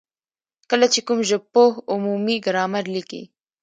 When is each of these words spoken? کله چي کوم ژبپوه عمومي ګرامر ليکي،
کله 0.69 0.87
چي 0.93 0.99
کوم 1.07 1.19
ژبپوه 1.29 1.71
عمومي 1.93 2.37
ګرامر 2.45 2.83
ليکي، 2.93 3.23